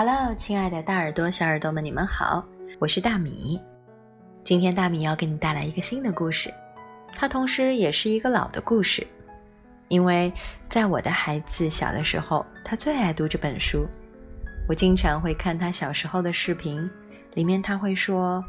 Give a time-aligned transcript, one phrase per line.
[0.00, 2.46] Hello，亲爱的大耳朵、小耳朵们，你们好，
[2.78, 3.60] 我是大米。
[4.44, 6.54] 今天大米要给你带来一个新的故事，
[7.16, 9.04] 它同时也是一个老的故事，
[9.88, 10.32] 因为
[10.68, 13.88] 在我的孩子小的时候，他最爱读这本书。
[14.68, 16.88] 我经常会看他小时候的视频，
[17.34, 18.44] 里面他会说：“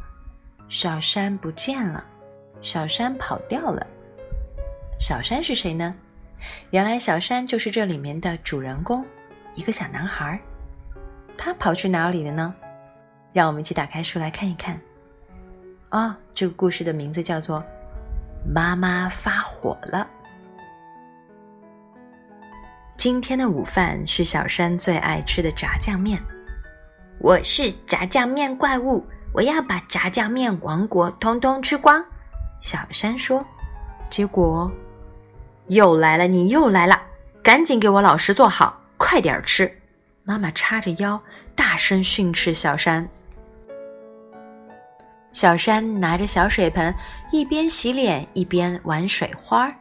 [0.70, 2.06] 小山不见了，
[2.62, 3.88] 小山跑掉了。”
[5.02, 5.96] 小山是谁呢？
[6.70, 9.04] 原来小山就是这里面的主人公，
[9.56, 10.40] 一个小男孩。
[11.42, 12.54] 他跑去哪里了呢？
[13.32, 14.78] 让我们一起打开书来看一看。
[15.92, 17.62] 哦，这个故事的名字叫做
[18.54, 20.06] 《妈妈发火了》。
[22.98, 26.22] 今天的午饭是小山最爱吃的炸酱面。
[27.20, 32.04] 我是炸酱面怪物，我要把炸酱面王国通通吃光。
[32.60, 33.42] 小山说。
[34.10, 34.70] 结果
[35.68, 37.00] 又来了，你又来了，
[37.44, 39.79] 赶紧给我老实坐好，快点吃。
[40.30, 41.20] 妈妈叉着腰，
[41.56, 43.10] 大声训斥小山。
[45.32, 46.94] 小山拿着小水盆，
[47.32, 49.74] 一边洗脸一边玩水花。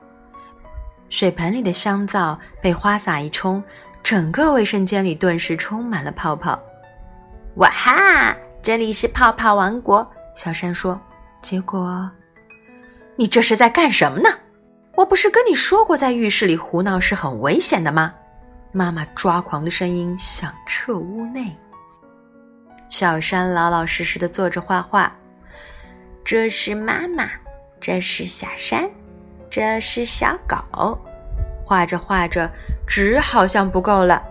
[1.11, 3.63] 水盆里的香皂被花洒一冲，
[4.03, 6.59] 整个卫生间里顿时充满了泡泡。
[7.57, 8.35] 哇哈！
[8.63, 10.99] 这里是泡泡王国，小山说。
[11.43, 12.11] 结果，
[13.17, 14.31] 你这是在干什么呢？
[14.95, 18.15] 我不是跟你说过，在浴室里胡闹是很危险的吗？
[18.73, 21.57] 妈妈抓狂的声音响彻屋内。
[22.89, 25.13] 小山老老实实的坐着画画。
[26.25, 27.29] 这是妈妈，
[27.81, 28.91] 这是小山，
[29.51, 30.99] 这是小狗。
[31.65, 32.51] 画着画着，
[32.87, 34.23] 纸好像不够了。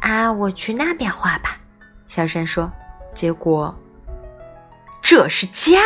[0.00, 1.58] 啊，我去那边画吧。
[2.06, 2.70] 小山说。
[3.12, 3.76] 结果，
[5.02, 5.80] 这是家，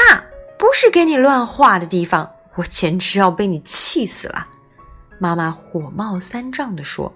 [0.59, 2.31] 不是给你乱画的地方。
[2.57, 4.47] 我简直要被你气死了。
[5.19, 7.11] 妈妈火冒三丈的说。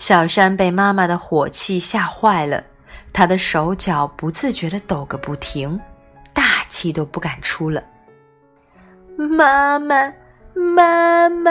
[0.00, 2.64] 小山被妈妈的火气吓坏了，
[3.12, 5.78] 他的手脚不自觉的抖个不停，
[6.32, 7.84] 大气都不敢出了。
[9.18, 10.10] 妈妈，
[10.54, 11.50] 妈妈，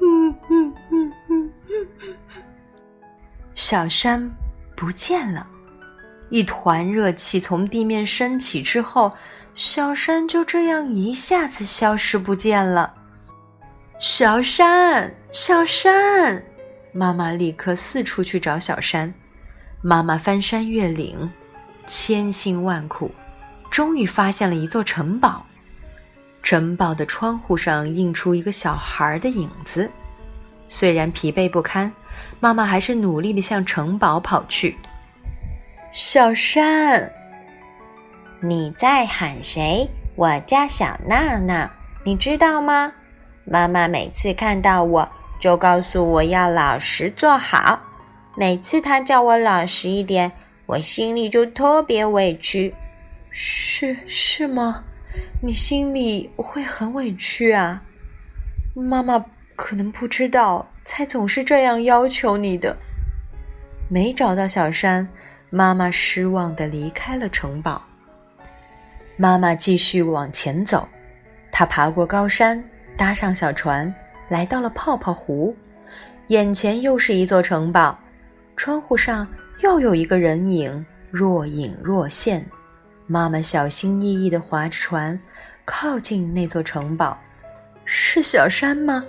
[0.00, 2.16] 嗯嗯嗯嗯嗯，
[3.54, 4.28] 小山
[4.74, 5.46] 不见了，
[6.28, 9.12] 一团热气从地面升起之后，
[9.54, 12.92] 小山就这样一下子消失不见了。
[14.00, 16.42] 小山，小山。
[16.96, 19.12] 妈妈立刻四处去找小山。
[19.82, 21.30] 妈妈翻山越岭，
[21.86, 23.10] 千辛万苦，
[23.70, 25.44] 终于发现了一座城堡。
[26.42, 29.90] 城堡的窗户上映出一个小孩的影子。
[30.68, 31.92] 虽然疲惫不堪，
[32.40, 34.78] 妈妈还是努力的向城堡跑去。
[35.92, 37.12] 小山，
[38.40, 39.86] 你在喊谁？
[40.14, 41.70] 我叫小娜娜，
[42.04, 42.90] 你知道吗？
[43.44, 45.06] 妈妈每次看到我。
[45.38, 47.80] 就告诉我要老实做好。
[48.36, 50.32] 每次他叫我老实一点，
[50.66, 52.74] 我心里就特别委屈。
[53.30, 54.84] 是是吗？
[55.42, 57.82] 你心里会很委屈啊？
[58.74, 59.24] 妈妈
[59.54, 62.76] 可能不知道，才总是这样要求你的。
[63.88, 65.08] 没找到小山，
[65.48, 67.82] 妈妈失望的离开了城堡。
[69.16, 70.86] 妈妈继续往前走，
[71.50, 72.62] 她爬过高山，
[72.98, 73.94] 搭上小船。
[74.28, 75.56] 来到了泡泡湖，
[76.28, 77.98] 眼前又是一座城堡，
[78.56, 79.26] 窗户上
[79.60, 82.44] 又有一个人影，若隐若现。
[83.06, 85.18] 妈妈小心翼翼地划着船，
[85.64, 87.16] 靠近那座城堡。
[87.84, 89.04] 是小山吗？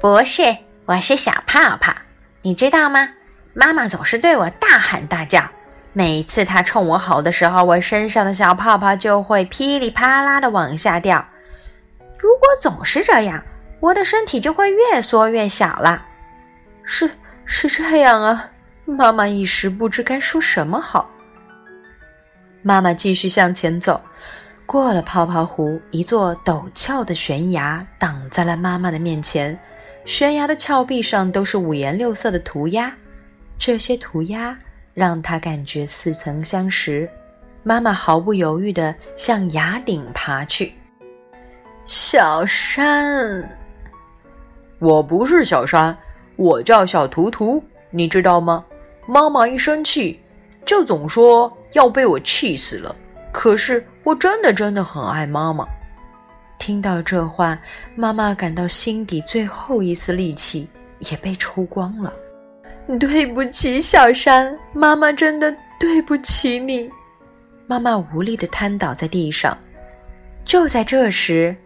[0.00, 1.92] 不是，我是小泡泡。
[2.40, 3.10] 你知道吗？
[3.52, 5.50] 妈妈总是对我大喊大叫，
[5.92, 11.26] 每次她冲我吼的时候，我身上的小泡泡就会噼里啪啦地往下掉。
[12.18, 13.44] 如果总是这样，
[13.80, 16.06] 我的身体就会越缩越小了，
[16.82, 17.10] 是
[17.44, 18.50] 是这样啊！
[18.84, 21.10] 妈妈一时不知该说什么好。
[22.62, 24.00] 妈妈继续向前走，
[24.64, 29.58] 过了泡泡湖，一座陡峭的悬崖挡在了妈妈的面前。
[30.04, 32.92] 悬崖的峭壁上都是五颜六色的涂鸦，
[33.58, 34.56] 这些涂鸦
[34.94, 37.08] 让她感觉似曾相识。
[37.62, 40.72] 妈妈毫不犹豫地向崖顶爬去。
[41.84, 43.65] 小山。
[44.78, 45.96] 我不是小山，
[46.36, 48.64] 我叫小图图，你知道吗？
[49.06, 50.20] 妈妈一生气，
[50.64, 52.94] 就总说要被我气死了。
[53.32, 55.66] 可是我真的真的很爱妈妈。
[56.58, 57.58] 听到这话，
[57.94, 60.68] 妈妈感到心底最后一丝力气
[60.98, 62.12] 也被抽光了。
[62.98, 66.90] 对不起，小山，妈妈真的对不起你。
[67.66, 69.56] 妈妈无力的瘫倒在地上。
[70.44, 71.56] 就在这时，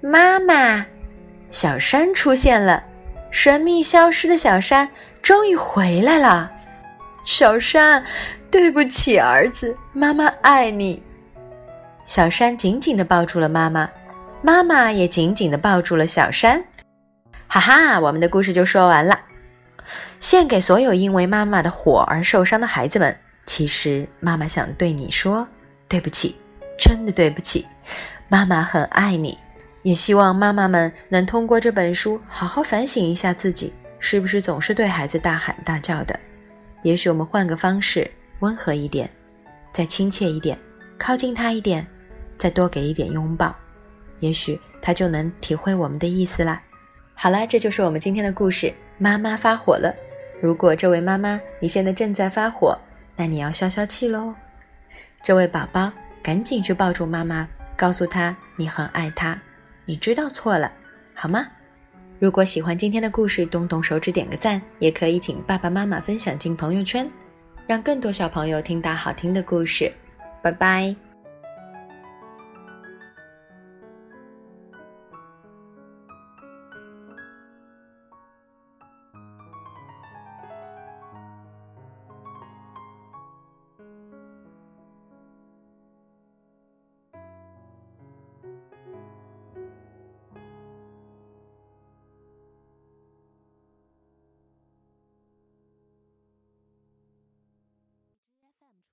[0.00, 0.84] 妈妈。
[1.50, 2.84] 小山出现了，
[3.30, 4.90] 神秘消失的小山
[5.22, 6.52] 终于回来了。
[7.24, 8.04] 小山，
[8.50, 11.02] 对不起，儿子，妈妈爱你。
[12.04, 13.90] 小山紧紧的抱住了妈妈，
[14.40, 16.64] 妈妈也紧紧的抱住了小山。
[17.46, 19.20] 哈哈，我们的故事就说完了。
[20.20, 25.46] 献给所有因为妈妈的火而受伤的孩子们，其实妈妈想对你说
[25.88, 26.36] 对不起，
[26.78, 27.66] 真的对不起。
[28.28, 29.38] 妈妈很爱你，
[29.88, 36.20] 也希望妈妈们能通过这本书好好反省一下自己，是不是总是对孩子大喊大叫的。
[36.82, 39.08] 也许我们换个方式，温和一点，
[39.72, 40.58] 再亲切一点，
[40.98, 41.86] 靠近他一点，
[42.36, 43.56] 再多给一点拥抱，
[44.20, 46.60] 也许他就能体会我们的意思啦。
[47.14, 48.70] 好了，这就是我们今天的故事。
[48.98, 49.94] 妈妈发火了，
[50.42, 52.76] 如果这位妈妈你现在正在发火，
[53.16, 54.34] 那你要消消气喽。
[55.22, 55.90] 这位宝宝，
[56.22, 59.40] 赶紧去抱住妈妈，告诉她你很爱她，
[59.88, 60.70] 你知道错了，
[61.14, 61.46] 好吗？
[62.18, 67.10] 如果喜欢今天的故事，动动手指点个赞，也可以请爸爸妈妈分享进朋友圈，
[67.66, 69.90] 让更多小朋友听到好听的故事。
[70.42, 71.07] 拜拜。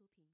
[0.06, 0.25] 出品。